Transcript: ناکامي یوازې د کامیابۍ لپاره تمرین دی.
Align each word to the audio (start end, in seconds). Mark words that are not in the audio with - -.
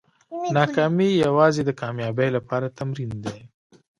ناکامي 0.55 1.09
یوازې 1.25 1.61
د 1.65 1.71
کامیابۍ 1.81 2.29
لپاره 2.37 2.73
تمرین 2.79 3.11
دی. 3.23 3.39